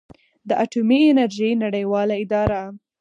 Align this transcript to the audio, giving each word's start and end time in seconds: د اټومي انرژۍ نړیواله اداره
د 0.47 0.49
اټومي 0.63 0.99
انرژۍ 1.11 1.51
نړیواله 1.63 2.13
اداره 2.23 2.61